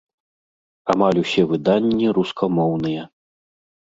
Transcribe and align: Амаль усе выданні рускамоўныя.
Амаль 0.93 1.19
усе 1.23 1.43
выданні 1.51 2.07
рускамоўныя. 2.19 3.03